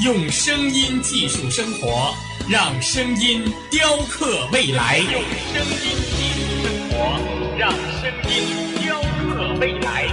[0.00, 2.14] 用声音技术生活。
[2.48, 5.82] 让声音雕刻未来，用声音
[6.14, 6.96] 技术生活，
[7.58, 8.32] 让声音
[8.80, 10.08] 雕刻未来。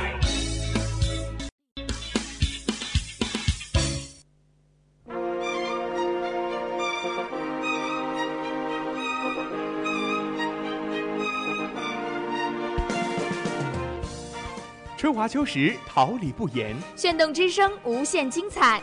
[14.97, 16.75] 春华秋实，桃李不言。
[16.97, 18.81] 炫动之声，无限精彩。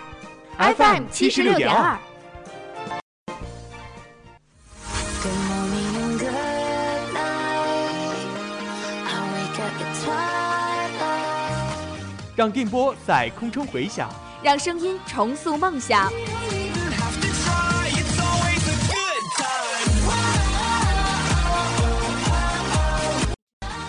[0.59, 1.99] FM 七十六点二。
[12.37, 14.11] 让电波在空中回响，
[14.43, 16.13] 让声音重塑梦想。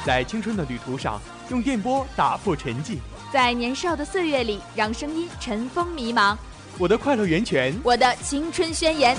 [0.05, 2.97] 在青春的旅途上，用电波打破沉寂；
[3.31, 6.35] 在年少的岁月里，让声音尘封迷茫。
[6.79, 9.15] 我的快乐源泉，我的青春宣言。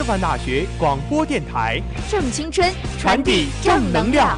[0.00, 4.36] 师范大学广播电台，正青春，传递正能量。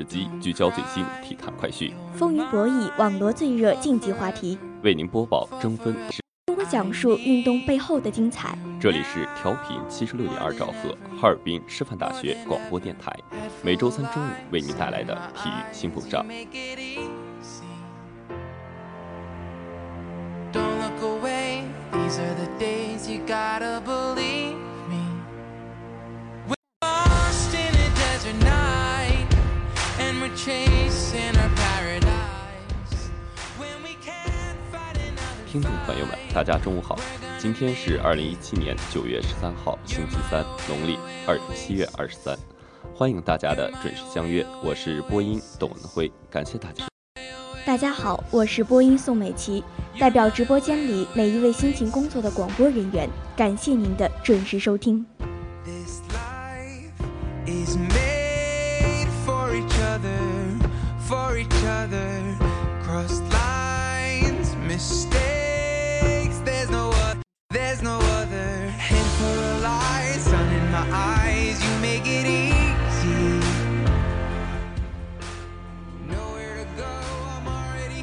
[0.00, 4.58] 之机，聚焦最新体坛快讯；风云博弈，网罗最热竞技话题。
[4.82, 5.94] 为您播报争分。
[6.70, 8.56] 讲述运动背后的精彩。
[8.80, 13.12] 这里是调频七十六点二兆赫，哈尔滨师范大学广播电台，
[13.62, 16.24] 每周三中午为您带来的体育新风尚。
[35.50, 36.96] 听众朋友们，大家中午好！
[37.36, 40.96] 今天是二零一七年九月十三号，星期三，农历
[41.26, 42.38] 二七月二十三。
[42.94, 46.84] 欢迎大家的准时相约，我是播音董文辉，感谢大家。
[47.66, 49.64] 大家好，我是播音宋美琪，
[49.98, 55.04] 代表直播间里每一位辛勤工作的广播人员，感谢您的准时收听。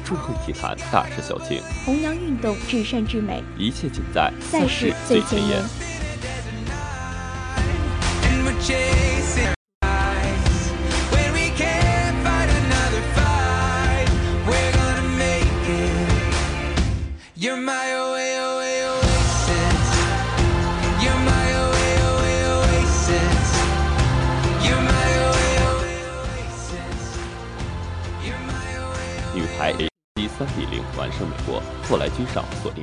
[0.04, 5.62] 祝贺体坛大事小情，弘扬运动至善至美，一切尽在赛事最前沿。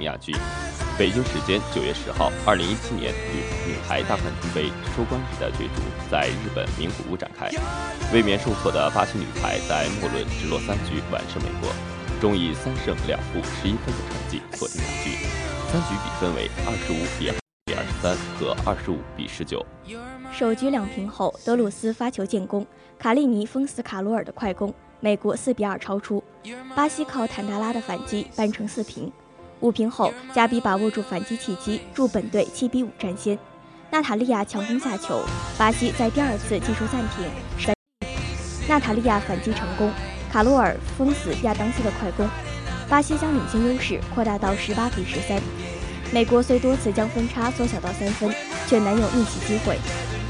[0.06, 0.34] 亚军。
[0.98, 7.52] 北京时间九月十号，二零一七年女女排大冠军杯收官日的角逐在日本名古屋展开。
[8.14, 11.70] 卫冕受挫的巴西女排在末轮直落三局完胜美国，
[12.22, 15.12] 终以三胜两负十一分的成绩锁定亚军。
[15.68, 17.30] 三局比分为二十五比
[17.66, 19.66] 比二十三和二十五比十九。
[20.32, 22.66] 首局两平后，德鲁斯发球建功，
[22.98, 24.74] 卡利尼封死卡罗尔的快攻。
[25.02, 26.24] 美国四比二超出，
[26.74, 29.12] 巴西靠坦达拉的反击扳成四平。
[29.62, 33.38] 五平后，加比把握住反击契机，助本队七比五占先。
[33.92, 35.22] 娜塔莉亚强攻下球，
[35.58, 37.74] 巴西在第二次技术暂停，
[38.68, 39.92] 娜塔莉亚反击成功，
[40.32, 42.28] 卡洛尔封死亚当斯的快攻，
[42.90, 45.42] 巴西将领先优势扩大到十八比十三。
[46.12, 48.34] 美国虽多次将分差缩小到三分，
[48.68, 49.78] 却难有逆袭机会。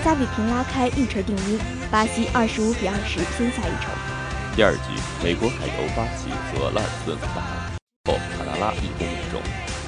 [0.03, 3.89] 加比平拉开一锤定音，巴西二十五比二十先下一城。
[4.55, 4.81] 第二局，
[5.23, 7.27] 美国海油巴奇和拉尔斯打
[8.05, 8.19] 后，
[8.65, 9.39] 拉一攻命中，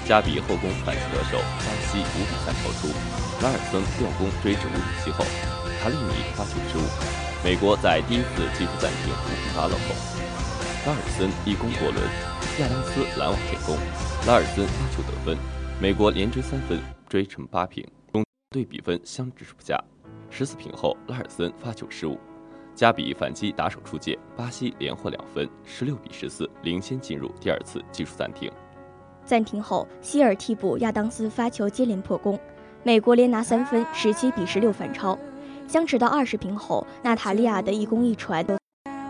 [0.05, 2.93] 加比后攻反击得手，巴西五比三超出。
[3.41, 5.25] 拉尔森吊攻追至五比七后，
[5.81, 6.85] 卡利尼发球失误，
[7.43, 9.95] 美国在第一次技术暂停五比八落后。
[10.85, 12.05] 拉尔森一攻过轮，
[12.59, 13.75] 亚当斯拦网建功，
[14.27, 15.35] 拉尔森发球得分，
[15.81, 16.79] 美国连追三分，
[17.09, 17.83] 追成八平，
[18.13, 19.75] 中队比分相持不下。
[20.29, 22.19] 十四平后，拉尔森发球失误，
[22.75, 28.51] 加比反击打手出界，巴西连获两分，十六比十四领先进入第二次技术暂停。
[29.27, 32.39] 暂停后，希尔替补亚当斯发球接连破功，
[32.81, 35.19] 美国连拿三分，十七比十六反超。
[35.67, 38.45] 相持到二十平后，娜塔莉亚的一攻一传，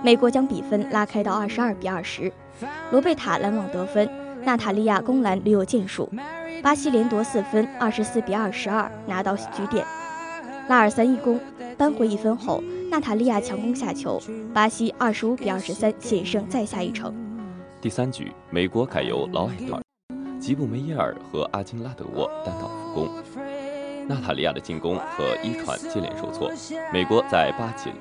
[0.04, 2.34] 美国将比分拉开到二十二比二十。
[2.92, 4.10] 罗贝塔拦网得分，
[4.44, 6.10] 娜塔莉亚攻篮屡有建树，
[6.64, 9.86] 巴西连夺四分，二十四比二十二拿到局点。
[10.68, 11.40] 拉尔三一攻
[11.78, 14.19] 扳回一分后，娜塔莉亚强攻下球，
[14.52, 17.14] 巴西二十五比二十三险胜再下一城。
[17.80, 19.81] 第三局，美国改由劳埃德尔、
[20.39, 23.10] 吉布梅耶尔和阿金拉德沃单打副攻，
[24.07, 26.51] 娜塔莉亚的进攻和一传接连受挫，
[26.94, 27.92] 美国在八进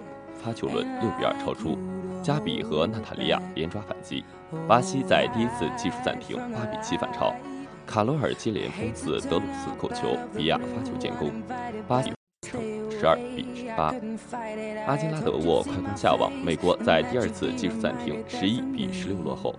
[0.42, 1.76] 发球轮六比二超出。
[2.22, 4.24] 加比和娜塔莉亚连抓反击，
[4.66, 7.32] 巴西在第一次技术暂停八比七反超。
[7.86, 11.30] 卡罗尔接连封死德鲁斯扣球，比亚发球建功，
[11.86, 12.12] 巴西
[12.42, 12.60] 成
[12.90, 13.94] 十二比八。
[14.86, 19.54] 阿金拉德沃快攻下网，美国在第二次技术暂停十一比十六落后。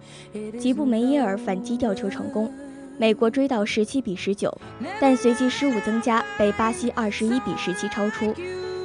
[0.59, 2.51] 吉布梅耶尔反击吊球成功，
[2.99, 4.55] 美国追到十七比十九，
[4.99, 8.33] 但随即失误增加，被巴西二十一比十七超出。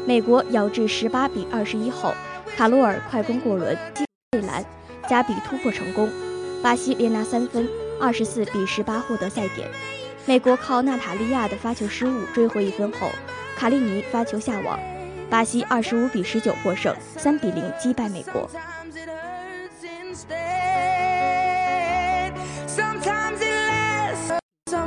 [0.06, 2.12] 美国咬至十八比二十一后。
[2.54, 3.74] 卡洛尔快攻过轮，
[4.32, 4.62] 内篮，
[5.08, 6.06] 加比突破成功，
[6.62, 7.66] 巴西连拿三分，
[7.98, 9.66] 二十四比十八获得赛点。
[10.26, 13.08] 美国靠娜塔莉亚的发球失误追回一分后，
[13.56, 14.78] 卡利尼发球下网，
[15.30, 18.46] 巴西二十五比十九获胜，三比零击败美国。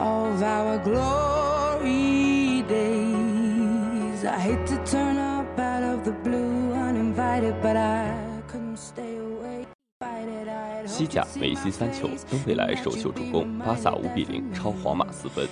[0.00, 4.24] of our glory days.
[4.24, 6.68] I hate to turn up out of the blue.
[6.88, 8.14] uninvited, but I
[8.46, 9.66] couldn't stay away.
[10.86, 15.46] 西甲梅西三球，登贝莱首秀助攻，巴萨五比零超皇马四分。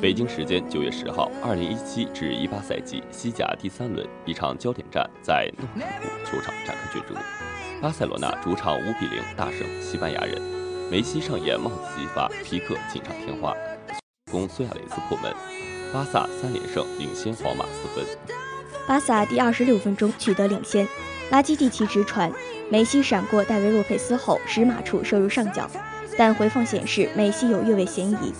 [0.00, 7.14] 北京时间九月十号，二零一七至一八赛季西甲第三轮一场焦点战在诺坎普球场展开角逐，
[7.82, 10.40] 巴塞罗那主场五比零大胜西班牙人，
[10.90, 13.54] 梅西上演帽子戏法，皮克锦上添花，
[14.30, 15.32] 攻苏亚雷斯破门，
[15.92, 18.04] 巴萨三连胜领先皇马四分。
[18.86, 20.86] 巴萨第二十六分钟取得领先，
[21.30, 22.30] 拉基蒂奇直传，
[22.70, 25.68] 梅西闪过戴维洛佩斯后十码处射入上角，
[26.16, 28.32] 但回放显示梅西有越位嫌疑。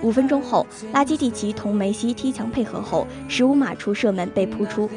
[0.00, 4.90] 五分钟后，拉基蒂奇同梅西踢墙配合后，十五码处射门被扑出，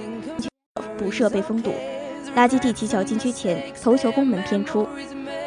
[0.97, 1.73] 补射被封堵。
[2.35, 4.87] 拉基蒂奇小禁区前头球攻门偏出，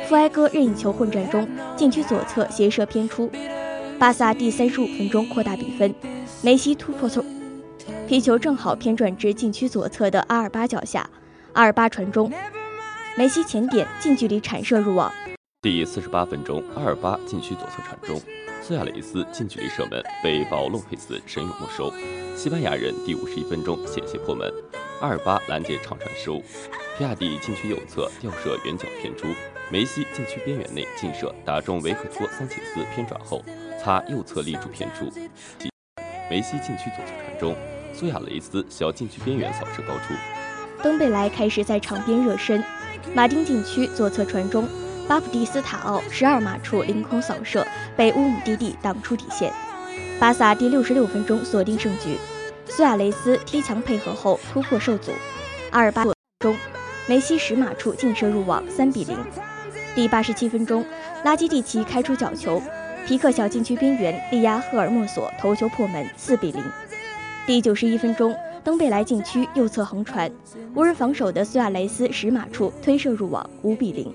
[0.09, 3.29] 富埃戈任意球混战中禁区左侧斜射偏出。
[3.99, 5.93] 巴萨第三十五分钟扩大比分，
[6.41, 7.25] 梅西突破球。
[8.07, 11.11] 皮球正好偏转至禁区左侧的阿尔巴脚下，
[11.53, 12.33] 阿尔巴传中，
[13.17, 15.13] 梅西前点近距离铲射入网。
[15.61, 18.21] 第四十八分钟，阿尔巴禁区左侧传中，
[18.63, 21.93] 苏亚雷斯近距离射门被保洛佩斯神勇没收。
[22.37, 24.49] 西班牙人第五十一分钟险些破门，
[25.01, 26.41] 阿尔巴拦截长传失误，
[26.97, 29.27] 皮亚蒂禁区右侧吊射远角偏出，
[29.73, 33.45] 梅西禁区边缘内劲射打中维克托桑切斯偏转后
[33.79, 35.11] 擦右侧立柱偏出，
[36.29, 37.57] 梅西禁区左侧传中。
[37.95, 40.15] 苏亚雷斯小禁区边缘扫射高出，
[40.83, 42.63] 登贝莱开始在场边热身，
[43.15, 44.69] 马丁禁区左侧传中，
[45.09, 47.67] 巴普蒂斯塔奥十二码处凌空扫射
[47.97, 49.53] 被乌姆蒂蒂挡出底线，
[50.21, 52.17] 巴萨第六十六分钟锁定胜局，
[52.67, 55.11] 苏亚雷斯踢墙配合后突破受阻，
[55.71, 56.05] 阿尔巴
[56.39, 56.57] 中，
[57.09, 59.19] 梅西十码处劲射入网三比零，
[59.97, 60.85] 第八十七分钟，
[61.25, 62.63] 拉基蒂奇开出角球，
[63.07, 66.63] 皮克小禁区边缘力压赫尔墨索头球破门四比零。
[67.47, 70.31] 第九十一分钟，登贝莱禁区右侧横传，
[70.75, 74.13] 无人防守的苏亚雷斯十码处推射入网，五比零。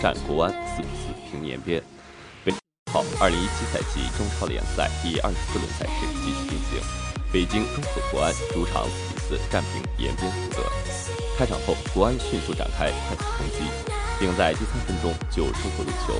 [0.00, 1.82] 战国安四比四平延边。
[2.44, 2.52] 北
[2.92, 6.80] 好，二零一七赛季中超联赛第二十四轮赛事继续进行，
[7.32, 10.62] 北京中赫国安主场四比四战平延边富德。
[11.36, 13.66] 开场后，国安迅速展开快速冲击，
[14.18, 16.14] 并在第三分钟就收获入球。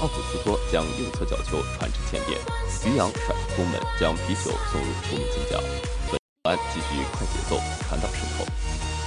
[0.00, 2.38] 奥古斯托将右侧角球传至前点，
[2.86, 5.62] 于洋甩出攻门将皮球送入球门近角。
[6.10, 8.44] 国安继续快节奏传导渗透。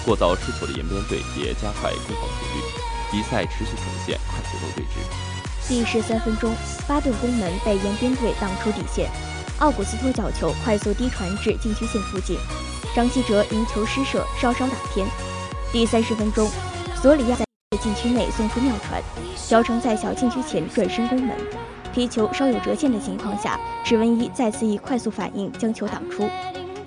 [0.06, 2.62] 过早失球的延边队也加快攻防频率，
[3.16, 5.70] 比赛持续呈现快节奏对峙。
[5.70, 6.54] 第十三分钟，
[6.86, 9.10] 巴顿攻门被延边队挡出底线，
[9.60, 12.38] 奥古斯托角球快速低传至禁区线附近，
[12.94, 15.08] 张稀哲迎球施射稍稍打偏。
[15.72, 16.52] 第三十分钟，
[17.02, 17.46] 索里亚在
[17.82, 19.02] 禁区内送出妙传，
[19.38, 21.38] 小城在小禁区前转身攻门，
[21.94, 26.30] 皮球稍有折线的情况下，史文一再次以快速反应将球挡出，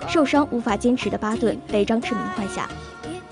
[0.07, 2.69] 受伤无法坚持的巴顿被张志明换下。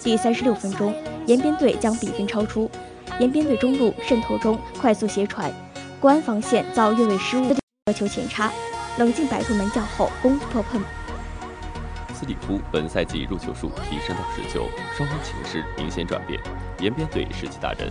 [0.07, 0.95] 第三十六分钟，
[1.27, 2.71] 延边队将比分超出。
[3.19, 5.53] 延边队中路渗透中快速斜传，
[5.99, 7.53] 国安防线遭越位失误，
[7.87, 8.53] 得球前插，
[8.99, 10.81] 冷静摆脱门将后攻破碰。
[12.15, 16.41] 斯蒂夫本赛季入球数提升到十球，双方情势明显转变。
[16.79, 17.91] 延边队士气大振，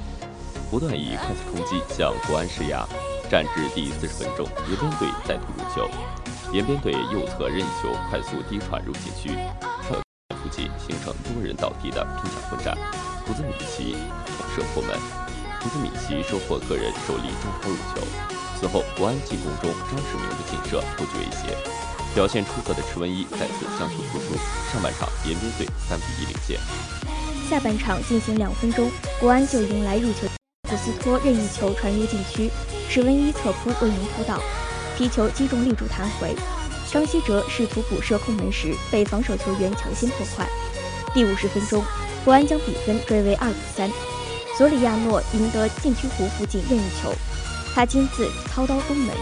[0.71, 2.87] 不断以快速冲击向国安施压。
[3.29, 5.89] 战至第四十分钟，延边队再度入球，
[6.53, 9.37] 延边队右侧任意球快速低传入禁区。
[10.51, 12.77] 形成多人倒地的拼抢混战，
[13.25, 14.97] 胡兹米奇捅射破门，
[15.61, 18.05] 胡兹米奇收获个人首粒中超入球。
[18.59, 21.57] 此后，国安进攻中张世明的劲射不具威胁，
[22.13, 24.35] 表现出色的池文一再次将球突出。
[24.71, 26.57] 上半场延边队三比一领先。
[27.49, 30.27] 下半场进行两分钟，国安就迎来入球，
[30.69, 32.49] 普斯托任意球传入禁区，
[32.89, 34.39] 史文一侧扑未能扑到，
[34.97, 36.35] 皮球击中立柱弹回。
[36.95, 40.47] 张稀哲试图补射空门时，被防守球员强行破坏。
[41.13, 41.83] 第五十分钟，
[42.23, 43.91] 国安将比分追为二比三。
[44.57, 47.13] 索里亚诺赢得禁区弧附近任意球，
[47.73, 49.13] 他亲自操刀攻门，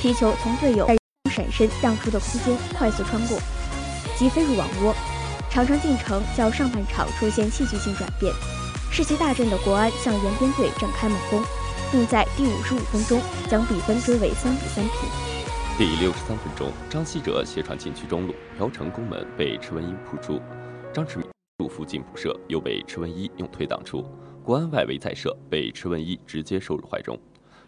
[0.00, 0.88] 皮球从队友
[1.30, 3.38] 闪身让出的空间快速穿过，
[4.18, 4.92] 即飞入网窝。
[5.48, 8.34] 场上进程较上半场出现戏剧性转变，
[8.90, 11.40] 士气大振的国安向延边队展开猛攻，
[11.92, 15.31] 并在第五十五分钟将比分追为三比三平。
[15.78, 20.38] 第六十三分钟，张稀哲斜传禁区中路，朴成攻门被池文一扑出，
[20.92, 21.26] 张志明
[21.58, 24.04] 入附近补射又被池文一用腿挡出，
[24.44, 27.18] 国安外围再射被池文一直接收入怀中，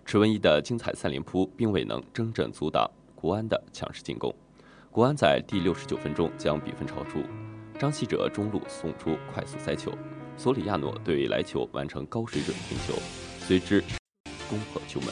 [0.05, 4.33] 池文一的精彩三连扑并未能真正阻挡国安的强势进攻，
[4.91, 7.21] 国安在第六十九分钟将比分超出，
[7.79, 9.91] 张稀哲中路送出快速塞球，
[10.37, 12.93] 索里亚诺对来球完成高水准停球，
[13.41, 13.83] 随之
[14.51, 15.09] 攻破球门，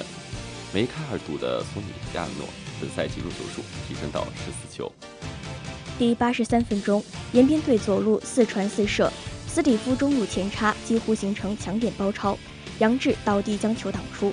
[0.75, 2.47] 梅开二度的索里亚诺。
[2.83, 4.91] 本赛季入球数提升到十四球。
[5.97, 7.01] 第八十三分钟，
[7.33, 9.11] 延边队左路四传四射，
[9.47, 12.37] 斯蒂夫中路前插，几乎形成强点包抄，
[12.81, 14.33] 杨志倒地将球挡出。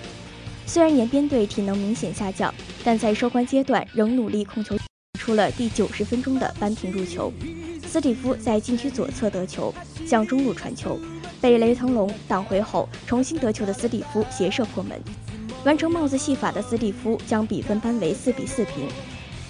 [0.66, 2.52] 虽然延边队体能明显下降，
[2.84, 4.76] 但在收官阶段仍努力控球，
[5.20, 7.32] 出了第九十分钟的扳平入球。
[7.88, 9.72] 斯蒂夫在禁区左侧得球，
[10.08, 11.00] 向中路传球，
[11.40, 15.00] 被雷腾龙挡回后，重新得球的斯蒂夫斜射破门。
[15.66, 18.88] 完成帽子戏法的斯蒂夫将比分扳为四比四平。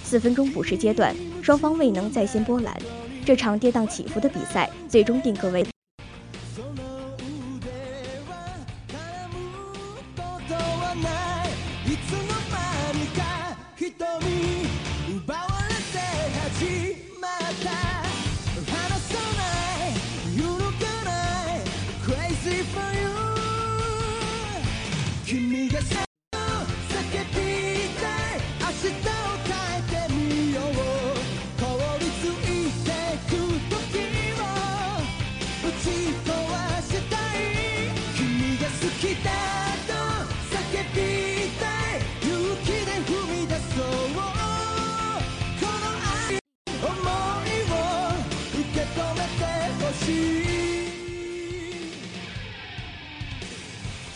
[0.03, 2.75] 四分钟补时阶段，双方未能再掀波澜，
[3.23, 5.63] 这场跌宕起伏的比赛最终定格为。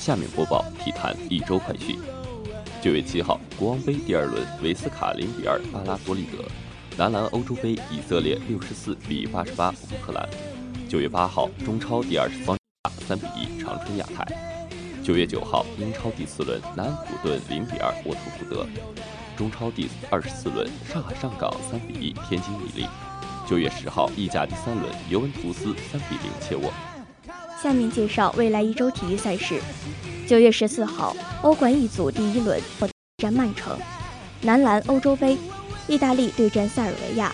[0.03, 1.98] 下面播报体坛一周快讯。
[2.81, 6.43] 九月七号，国王杯第二轮，维斯卡零比二巴拉多利德；
[6.98, 10.27] 男篮欧洲杯，以色列六十四比八十八乌克兰。
[10.89, 12.57] 九月八号，中超第二十方
[13.07, 14.27] 三比一长春亚泰。
[15.01, 18.65] 九月九号，英超第四轮，南安普顿零比二沃特福德；
[19.38, 22.86] 中超第二十四轮，上海上港三比一天津伊利。
[23.48, 26.74] 九月十号，意甲第三轮，尤文图斯三比零切沃。
[27.63, 29.58] 下面介绍未来一周体育赛事。
[30.27, 32.62] 九月十四号，欧冠一组第一轮，
[33.20, 33.77] 战曼城；
[34.41, 35.38] 男篮欧洲杯，
[35.88, 37.34] 意大利对战塞尔维亚。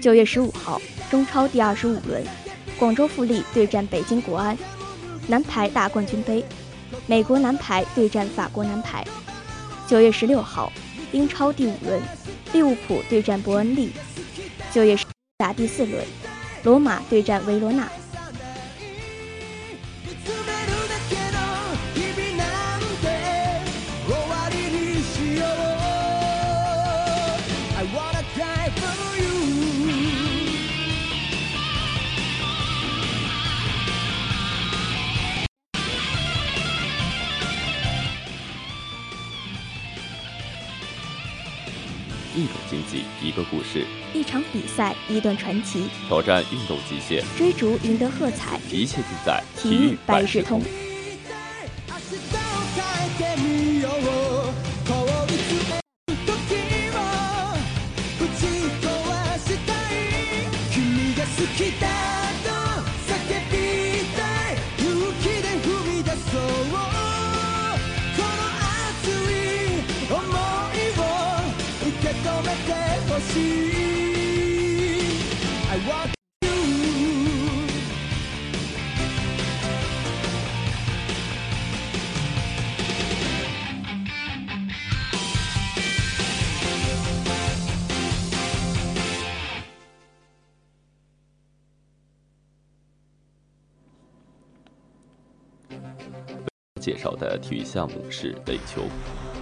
[0.00, 0.80] 九月十五号，
[1.10, 2.24] 中超第二十五轮，
[2.78, 4.54] 广州富力对战北京国安；
[5.26, 6.44] 男排大冠军杯，
[7.08, 9.04] 美国男排对战法国男排。
[9.88, 10.72] 九月十六号，
[11.10, 12.00] 英超第五轮，
[12.52, 13.90] 利物浦对战伯恩利。
[14.72, 15.04] 九月十
[15.38, 16.06] 打第四轮，
[16.62, 17.90] 罗马对战维罗纳。
[43.72, 50.60] 事；一场比赛，一段传奇；挑战运动极限，追逐赢得喝彩，一切尽在体育百事通。
[96.80, 98.82] 介绍的体育项目是垒球。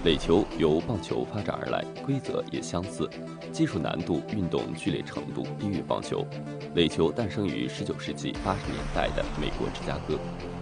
[0.05, 3.09] 垒球由棒球发展而来，规则也相似，
[3.51, 6.25] 技术难度、运动剧烈程度低于棒球。
[6.73, 10.17] 垒球诞生于19世纪80年代的美国芝加哥，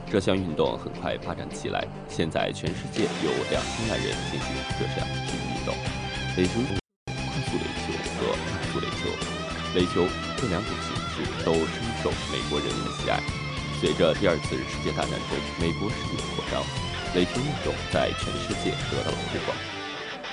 [0.10, 5.75] 这项运动很快发展起来，现在全世界有两千万人进行这项体育运动。
[6.36, 6.54] 垒球
[7.06, 7.13] 快
[7.45, 9.02] 速垒球和慢速垒球，
[9.75, 13.46] 垒球这两种形式都深受美国人民的喜爱。
[13.80, 16.63] 随着第二次世界大战中美国势力的扩张。
[17.16, 19.56] 垒球运动在全世界得到了推广。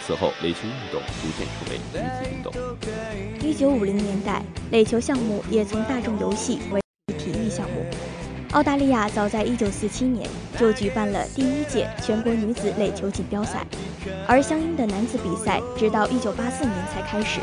[0.04, 2.52] 此后，垒球运动逐渐成为女子运动。
[3.40, 6.80] 一九五零年代，垒球项目也从大众游戏为
[7.16, 7.86] 体育项目。
[8.52, 10.28] 澳大利亚早在一九四七年
[10.58, 13.64] 就举办了第一届全国女子垒球锦标赛，
[14.26, 17.40] 而相应的男子比赛直到一九八四年才开始。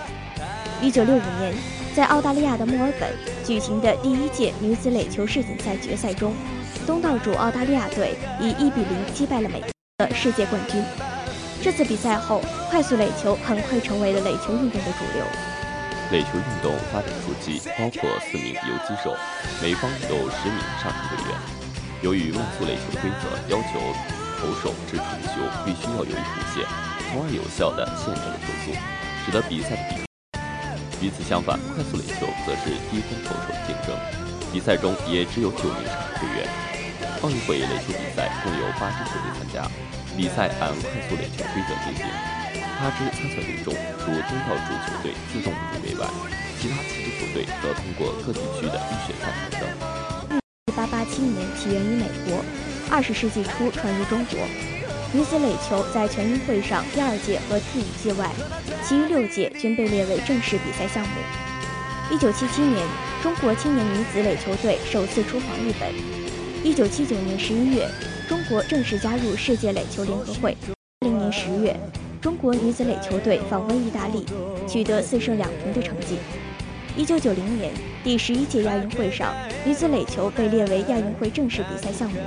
[0.81, 1.53] 一九六五年，
[1.95, 3.09] 在澳大利亚的墨尔本
[3.45, 6.33] 举行的第一届女子垒球世锦赛决赛中。
[6.87, 9.69] 东道主澳大利亚队以一比零击败了美国
[9.99, 10.83] 的世界冠军。
[11.61, 15.23] 这次比赛后，快速垒球很快成为了垒球运动的主流。
[16.11, 19.15] 垒球运动发展初期包括四名游击手，
[19.61, 21.37] 每方有十名上场队员。
[22.01, 23.79] 由于慢速垒球的规则要求
[24.41, 26.65] 投手掷出球必须要有一弧线，
[27.11, 28.77] 从而有效地限制了球速，
[29.23, 30.10] 使得比赛的比。
[31.01, 33.97] 与此相反，快速垒球则是低分投手的竞争，
[34.53, 35.81] 比赛中也只有九名
[36.21, 36.45] 队员。
[37.23, 39.65] 奥运会垒球比赛共有八支球队参加，
[40.15, 42.05] 比赛按快速垒球规则进行。
[42.77, 46.05] 八支参赛队中，除东道主球队自动入围外，
[46.59, 50.39] 其他七支球队则通过各地区的预选赛产生。
[50.67, 52.45] 一八八七年起源于美国，
[52.91, 54.37] 二十世纪初传入中国。
[55.13, 58.31] 女子垒球在全运会上第二届和第五届外，
[58.81, 61.15] 其余六届均被列为正式比赛项目。
[62.09, 62.87] 一九七七年，
[63.21, 65.93] 中国青年女子垒球队首次出访日本。
[66.63, 67.85] 一九七九年十一月，
[68.29, 70.55] 中国正式加入世界垒球联合会。
[71.01, 71.75] 零年十月，
[72.21, 74.25] 中国女子垒球队访问意大利，
[74.65, 76.19] 取得四胜两平的成绩。
[76.95, 82.17] 一九九零年，第十一届亚运会上，女子垒球被列为亚运会正式比赛项目。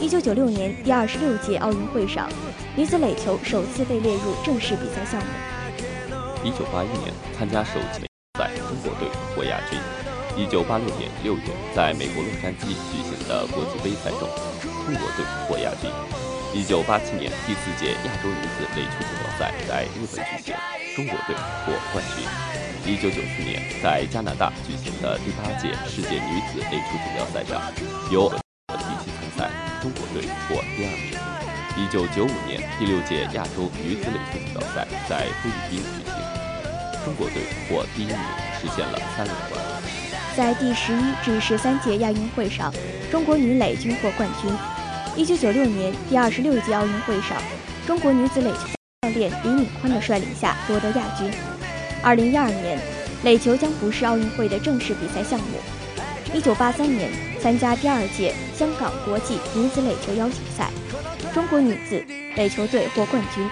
[0.00, 2.26] 一九九六年，第二十六届奥运会上，
[2.74, 5.28] 女子垒球首次被列入正式比赛项目。
[6.42, 8.00] 一九八一年，参加首届
[8.38, 9.78] 赛，中国队获亚军。
[10.38, 11.42] 一九八六年六月，
[11.76, 14.26] 在美国洛杉矶举行的国际杯赛中，
[14.86, 15.90] 中国队获亚军。
[16.54, 20.56] 一九八七年第四届亚洲女子垒球锦标赛在日本举行，
[20.96, 22.24] 中国队获冠军。
[22.90, 27.60] 一九九四年在加拿大举行的第八届世界女子垒球锦标赛上，
[28.10, 28.32] 由，
[29.80, 31.18] 中国队获第二名。
[31.76, 38.18] 一九九五年第六届亚洲女子垒球锦标赛在菲律宾举行，中国队获第一名，
[38.60, 39.58] 实现了三连冠。
[40.36, 42.72] 在第十一至十三届亚运会上，
[43.10, 44.52] 中国女垒均获冠军。
[45.16, 47.40] 一九九六年第二十六届奥运会上，
[47.86, 48.66] 中国女子垒球
[49.02, 51.32] 教练李敏宽的率领下夺得亚军。
[52.02, 52.78] 二零一二年，
[53.24, 55.46] 垒球将不是奥运会的正式比赛项目。
[56.32, 60.70] 一九八三年，参加第二届香港国际女子垒球邀请赛，
[61.34, 62.00] 中国女子
[62.36, 63.44] 垒球队获冠军。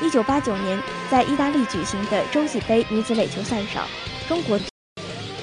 [0.00, 3.84] 一九八九年，在意大利举行的洲际杯女子垒球赛上，
[4.28, 4.58] 中国。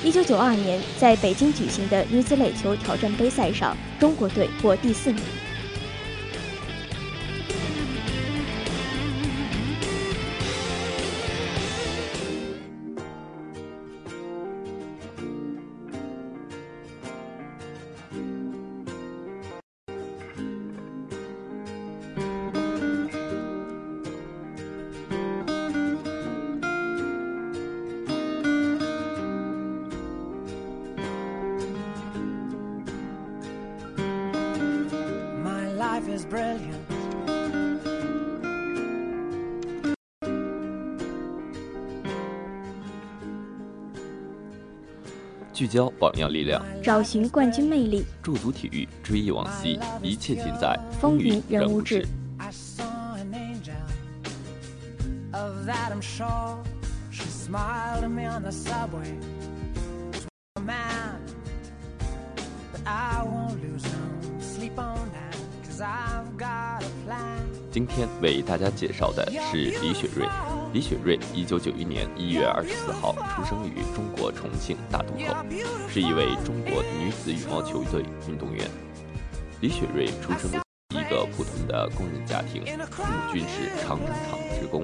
[0.01, 5.21] 一九九二年，在北京举行的女子垒球挑战杯赛上，中国队获第四名。
[45.53, 52.05] 聚焦榜样力量，找寻冠军魅力，驻足体育，追忆往昔，一切尽在风云人物志。
[67.77, 70.27] 今天为大家介绍的是李雪芮。
[70.73, 75.45] 李雪芮，一九九一年一月二十四号出生于中国重庆大渡口，
[75.87, 78.67] 是一位中国女子羽毛球队运动员。
[79.61, 84.83] 李雪芮出生于一个普通的工人家庭，父母均是长征厂职工。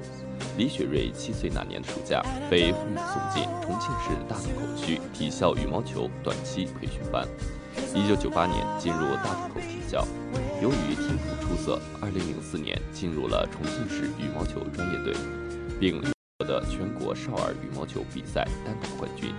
[0.56, 7.28] 李雪芮七岁那年暑假，被父母送进重庆市大渡口区体校羽毛球短期培训班。
[7.96, 10.06] 一九九八年进入大渡口体校。
[10.62, 15.14] 由于天赋出色，二零零四年进入了重庆市羽毛球专业队，
[15.80, 19.34] 并获得全国少儿羽毛球比赛单打冠军。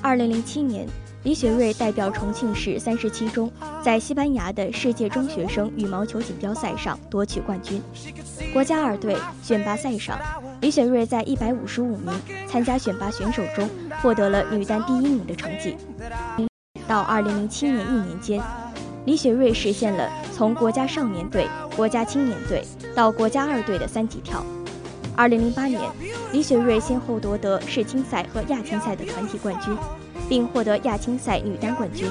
[0.00, 0.86] 二零零七年，
[1.22, 3.50] 李雪芮代表重庆市三十七中，
[3.82, 7.80] 在西班牙的世界中学生羽毛球锦标赛上夺取冠军。
[8.52, 10.18] 国家二队选拔赛上，
[10.60, 12.12] 李雪芮在一百五十五名
[12.48, 13.68] 参加选拔选手中
[14.02, 15.76] 获得了女单第一名的成绩。
[16.86, 18.42] 到二零零七年一年间。
[19.06, 24.42] 李雪芮实现了从国家少年队、国家青年队到国家二队的三级跳。
[25.14, 25.80] 二零零八年，
[26.32, 29.76] 李雪芮先后夺得世青赛和亚青赛的团体冠军，
[30.28, 32.08] 并获得亚青赛女单冠军。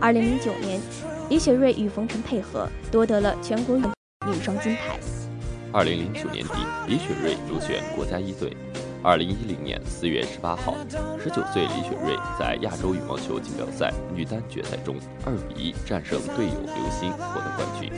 [0.00, 0.80] 二零零九年，
[1.28, 4.98] 李雪芮与冯晨配合夺得了全国女双金牌。
[5.70, 6.54] 二零零九年底，
[6.88, 8.56] 李雪芮入选国家一队。
[9.06, 10.74] 二零一零年四月十八号，
[11.22, 17.88] 十九岁李雪芮在亚洲羽毛球锦标赛女单决赛中二比一战胜队友刘鑫，获得冠军。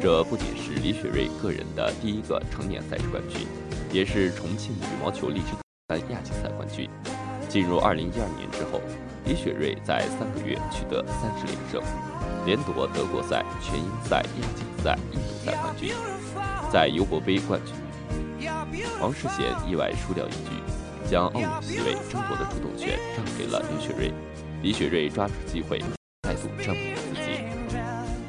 [0.00, 3.46] 这不仅是李雪芮个人的第一个成年赛事冠军，
[3.92, 5.52] 也是重庆羽毛球历史
[5.86, 6.88] 单亚锦赛冠军。
[7.46, 8.80] 进入二零一二年之后，
[9.26, 11.82] 李雪芮在三个月取得三十连胜，
[12.46, 15.92] 连夺德国赛、全英赛、亚锦赛、印度赛冠军，
[16.72, 17.74] 在尤伯杯冠军。
[19.00, 24.12] 王世贤意外输掉一局，将奥运席位争夺的主动权让给了李雪芮。
[24.62, 25.82] 李雪芮抓住机会，
[26.22, 27.40] 再度证明自己。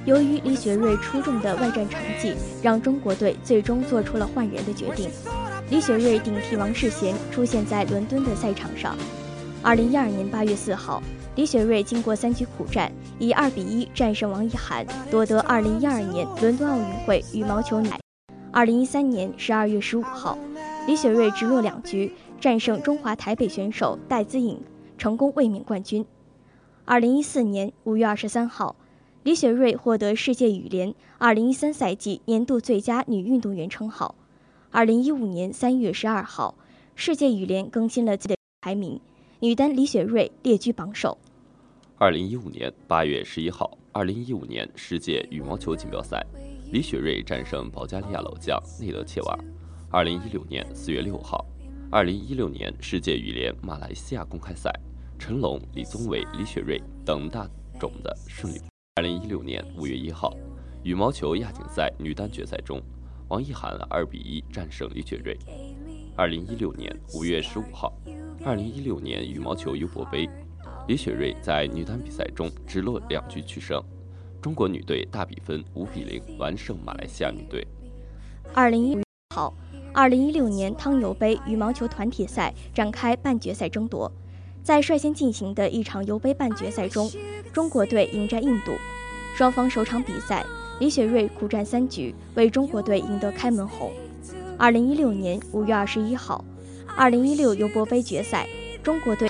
[0.05, 5.09] 由于李雪芮出众的外战成绩，让中国队最终做出了换人的决定。
[5.69, 8.95] 李雪芮顶替王世贤出现在伦敦的赛场上。
[9.61, 11.03] 二零一二年八月四号，
[11.35, 17.89] 李雪芮经过三局苦战，以二比一战胜王懿涵，夺得二零一二年伦敦奥运会羽毛球女。
[18.53, 20.37] 二零一三年十二月十五号，
[20.85, 24.59] 李雪芮直落两局战胜中华台北选手戴资颖，
[24.97, 26.05] 成功卫冕冠军。
[26.83, 28.75] 二零一四年五月二十三号，
[29.23, 34.15] 李雪芮获得世界羽联二零一三赛季年度最佳女运动员称号。
[34.69, 36.55] 二零一五年三月十二号，
[36.93, 38.99] 世界羽联更新了自己的排名，
[39.39, 41.17] 女单李雪芮列居榜首。
[41.97, 46.21] 二零一五年八月十一号，二零一五年世界羽毛球锦标赛。
[46.71, 49.37] 李雪芮战胜保加利亚老将内德切瓦。
[49.89, 51.45] 二零一六年四月六号，
[51.91, 54.71] 二零一六年世界羽联马来西亚公开赛，
[55.19, 57.45] 陈龙、李宗伟、李雪芮等大
[57.77, 58.61] 种的顺利。
[58.95, 60.33] 二零一六年五月一号，
[60.81, 62.81] 羽毛球亚锦赛女单决赛中，
[63.27, 65.37] 王懿涵二比一战胜李雪芮。
[66.15, 67.93] 二零一六年五月十五号，
[68.45, 70.25] 二零一六年羽毛球尤伯杯，
[70.87, 73.83] 李雪芮在女单比赛中直落两局取胜。
[74.41, 77.65] 中国女队大比分五比零完胜马来西亚女队。
[78.53, 78.97] 二零一
[79.35, 79.53] 号，
[79.93, 84.11] 二零一六年汤尤杯羽毛球团体赛展开半决赛争夺，
[84.63, 87.09] 在率先进行的一场尤杯半决赛中，
[87.53, 88.73] 中国队迎战印度。
[89.37, 90.43] 双方首场比赛，
[90.79, 93.91] 李雪芮苦战三局，为中国队赢得开门红。
[94.57, 96.43] 二零一六年五月二十一号，
[96.97, 98.47] 二零一六尤伯杯决赛，
[98.83, 99.29] 中国队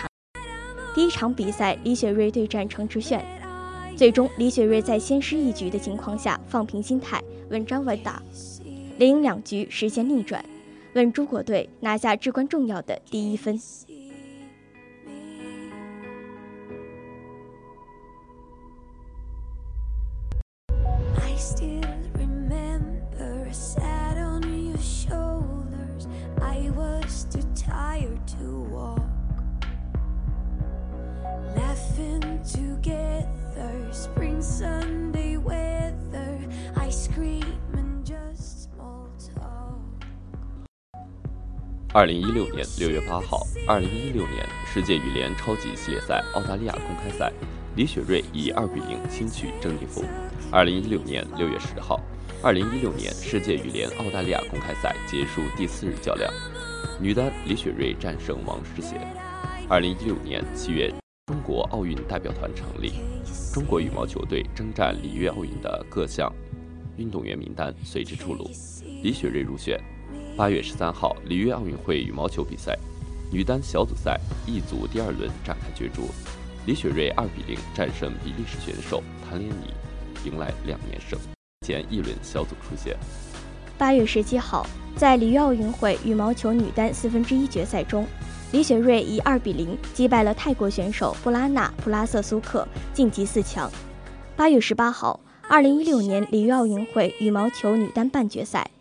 [0.96, 3.24] 第一场比赛，李雪芮对战程志炫，
[3.96, 8.22] 最终李雪芮在先失一局的情况下放平心态，稳扎稳打，
[8.98, 10.44] 连赢两局实现逆转，
[10.94, 13.60] 为中国队拿下至关重要的第一分。
[41.94, 47.30] 二零一六年六月八号，二零一六年世界羽联超级系列赛澳大利亚公开赛，
[47.76, 50.06] 李雪芮以二比零轻取郑妮芙。
[50.50, 52.00] 二零一六年六月十号，
[52.42, 56.32] 二零一六年世界羽联澳大利亚公开赛结束第四日较量，
[56.98, 58.96] 女单李雪芮战胜王诗娴。
[59.68, 60.90] 二零一六年七月，
[61.26, 62.94] 中国奥运代表团成立，
[63.54, 66.34] 中国羽毛球队征战里约奥运的各项
[66.96, 68.50] 运动员名单随之出炉，
[69.04, 69.78] 李雪芮入选。
[70.38, 72.78] 八月十三号，里约奥运会羽毛球比赛，
[73.32, 76.10] 女单小组赛 E 组第二轮展开角逐，
[76.66, 79.74] 李雪芮二比零战胜比利时选手谭连妮，
[80.24, 81.20] 迎来两连胜。
[81.68, 82.96] 前一轮小组出线。
[83.78, 84.66] 八月十七号，
[84.96, 88.08] 在里约奥运会羽毛球女单四分之一决赛中，
[88.54, 93.70] 李雪芮以二比零击败了泰国选手布拉纳普拉瑟苏克，晋级四强。
[94.38, 98.72] 八月十八号，二零一六年里约奥运会羽毛球女单半决赛。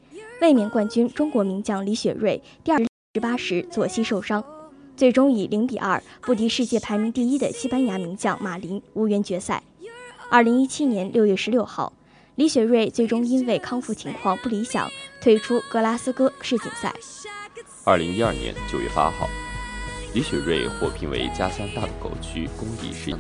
[0.40, 2.78] 卫冕冠军中国名将李雪芮第二
[3.14, 4.42] 十八时左膝受伤，
[4.96, 9.62] 最终以零比二不敌世界排名第一的西班牙名将马林，无缘决赛。
[10.30, 11.92] 二零一七年六月十六号，
[12.36, 16.94] 李雪芮最终因为康复情况不理想，退出格拉斯哥世锦赛。
[17.84, 19.28] 二零一二年九月八号，
[20.14, 23.16] 李雪芮获评为家乡大渡口区公益事业。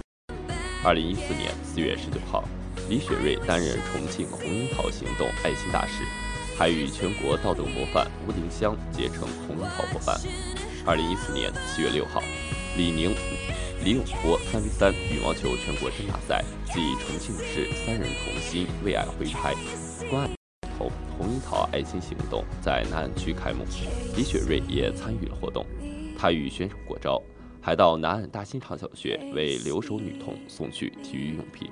[0.82, 2.42] 二零一四年四月十九号，
[2.88, 6.02] 李雪芮担任重庆红樱桃行动爱心大使。
[6.56, 10.18] 还与全国道德模范吴丁香结成红樱桃伙伴。
[10.86, 12.22] 二零一四年七月六号，
[12.76, 13.14] 李宁、
[13.84, 19.54] 李永波三 v 三羽毛球全国争霸赛暨重庆市三人同心为爱挥拍
[20.10, 20.30] 关爱
[20.78, 23.64] 红红樱桃爱心行动在南岸区开幕，
[24.16, 25.64] 李雪芮也参与了活动。
[26.18, 27.22] 她与选手过招，
[27.60, 31.70] 还到南岸大新场小学为留守女童送去体育用品。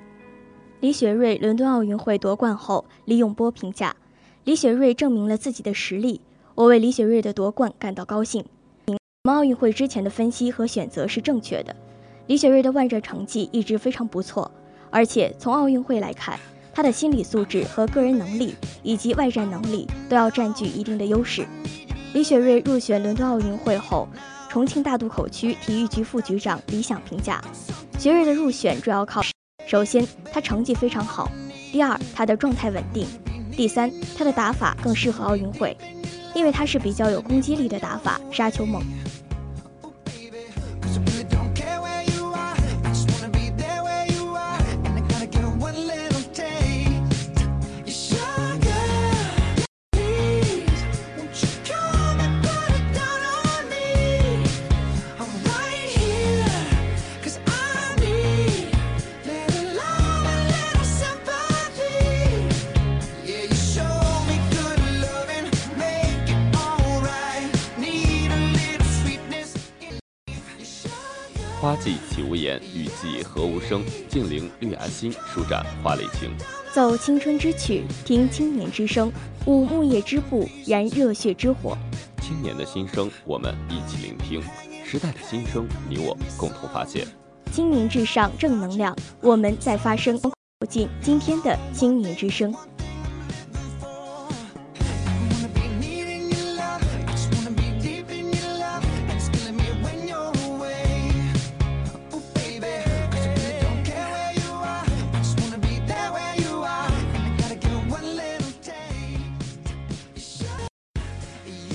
[0.80, 3.94] 李雪芮伦敦奥运会夺冠后，李永波评价。
[4.44, 6.20] 李雪芮证明了自己的实力，
[6.54, 8.44] 我为李雪芮的夺冠感到高兴。
[8.86, 11.76] 我们奥运会之前的分析和选择是正确的，
[12.26, 14.50] 李雪芮的万战成绩一直非常不错，
[14.90, 16.38] 而且从奥运会来看，
[16.72, 21.46] 她的心理素质和个人能力以及外战能力都要占据一定的优势。
[22.14, 24.08] 李雪芮入选伦敦奥运会后，
[24.48, 27.42] 重庆大渡口区体育局副局长李想评价：
[27.98, 29.20] 雪芮的入选主要靠，
[29.66, 31.30] 首先她成绩非常好，
[31.70, 33.06] 第二她的状态稳定。
[33.58, 35.76] 第三，他的打法更适合奥运会，
[36.32, 38.80] 因为他是比较有攻击力的打法，杀球猛。
[73.08, 73.82] 言，雨季何无声。
[74.08, 76.30] 静聆绿芽心，舒展花蕾情。
[76.72, 79.10] 奏青春之曲，听青年之声。
[79.46, 81.76] 舞木叶之步，燃热血之火。
[82.20, 84.42] 青年的心声，我们一起聆听；
[84.84, 87.06] 时代的心声，你我共同发现。
[87.50, 90.18] 青年至上，正能量，我们在发声。
[90.20, 92.54] 走进今天的青年之声。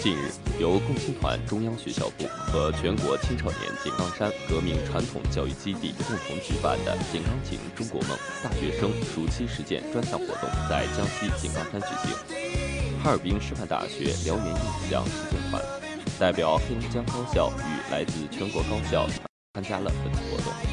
[0.03, 8.09] 近日由共青团中央学校部和全国青少年井冈山革命传统教育基地共同举办的“井冈情中国梦”
[8.43, 13.01] 大学生暑期实践专项活动在江西井冈山举行。
[13.01, 15.63] 哈尔滨师范大学辽源印象实践团
[16.19, 19.07] 代表黑龙江高校与来自全国高校
[19.53, 20.72] 参加了本次活动。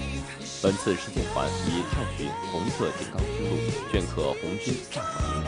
[0.62, 3.56] 本次实践团以“探寻红色井冈之路，
[3.90, 5.04] 镌刻红军飒爽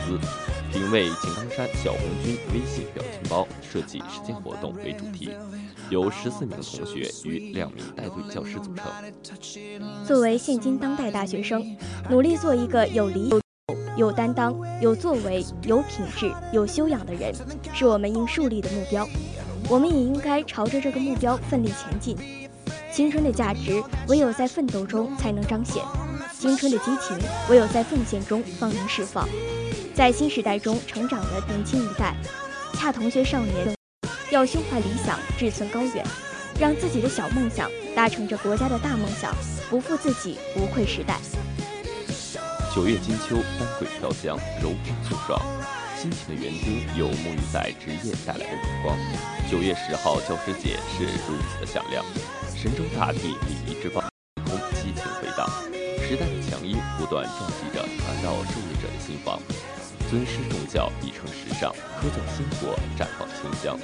[0.09, 0.27] 英姿，
[0.71, 5.29] 品味井冈山小红军”微信表情包设计实践活动为主题，
[5.91, 8.85] 由十四名同学与两名带队教师组成。
[10.03, 11.63] 作为现今当代大学生，
[12.09, 13.39] 努力做一个有理有
[13.95, 17.31] 有担当、有作为、有品质、有修养的人，
[17.71, 19.07] 是我们应树立的目标。
[19.69, 22.17] 我们也应该朝着这个目标奋力前进。
[22.93, 25.81] 青春的价值，唯有在奋斗中才能彰显；
[26.39, 27.17] 青春的激情，
[27.49, 29.27] 唯有在奉献中方能释放。
[29.95, 32.15] 在新时代中成长的年轻一代，
[32.73, 33.75] 恰同学少年，
[34.29, 36.05] 要胸怀理想，志存高远，
[36.59, 39.33] 让自己的小梦想达成着国家的大梦想，
[39.71, 41.17] 不负自己，不愧时代。
[42.75, 45.41] 九月金秋，丹桂飘香，柔风送爽。
[45.99, 48.97] 辛勤的园丁又沐浴在职业带来的荣光。
[49.49, 52.03] 九月十号教师节是如此的响亮。
[52.63, 54.01] 神州大地礼仪之邦，
[54.45, 55.45] 空激情回荡，
[55.99, 59.37] 时代的强音不断撞击着传到受益者的心房。
[60.09, 63.77] 尊师重教已成时尚，科教兴国绽放清香。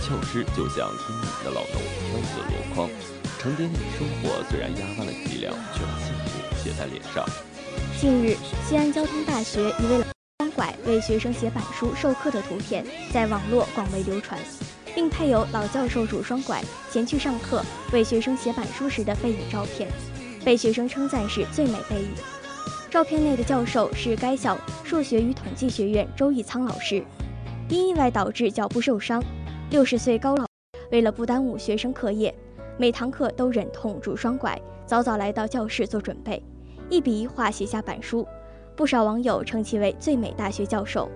[0.00, 2.90] 教师就像耕耘的老农，挑起了箩筐，
[3.38, 7.26] 沉甸甸的生活虽然压弯了脊梁，却把幸福写在脸上。
[8.00, 8.34] 近日，
[8.66, 14.40] 西安交通大学一位老拐为学生写板书授课的图片在网络广为流传。
[14.94, 19.88] 并配有老教授拄双拐前去上课为学生写板书时的背影照片，
[20.44, 22.08] 被学生称赞是最美背影。
[22.90, 27.02] 照片内的教授是该校数学与统计学院周义仓老师，
[27.68, 29.22] 因意外导致脚部受伤，
[29.70, 30.44] 六十岁高老
[30.90, 32.34] 为了不耽误学生课业，
[32.76, 36.42] 每堂课都忍痛拄双拐，早早来到教室做准备，
[36.90, 38.28] 一笔一画写下板书，
[38.76, 41.10] 不少网友称其为最美大学教授。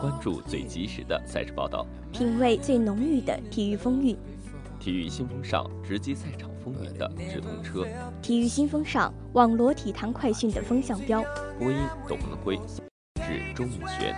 [0.00, 4.16] 关注最及时的赛事报道，品味最浓郁的体育风韵。
[4.78, 7.84] 体育新风尚，直击赛场风云的直通车。
[8.22, 11.24] 体育新风尚，网罗体坛快讯的风向标。
[11.58, 12.56] 播音：董文辉，
[13.16, 14.14] 制周明轩，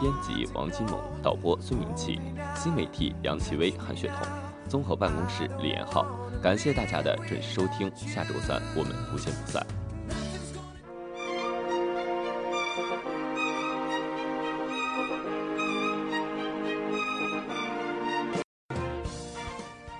[0.00, 2.20] 编辑：王金龙，导播：孙明启，
[2.54, 4.28] 新媒体：杨奇威、韩雪彤，
[4.68, 6.06] 综合办公室：李延浩。
[6.40, 9.66] 感谢大家的准时收听，下周三我们不见不散。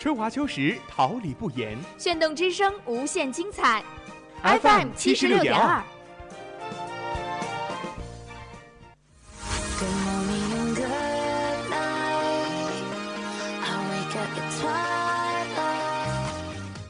[0.06, 1.76] 春华秋实，桃李不言。
[1.98, 3.82] 炫动之声，无限精彩。
[4.40, 5.82] FM 七十六点二。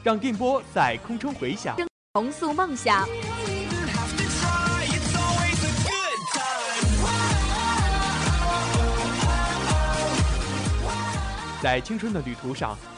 [0.03, 1.75] 让电波在空中回响，
[2.13, 3.09] 重塑梦想。
[11.59, 12.77] 在青春的旅途上，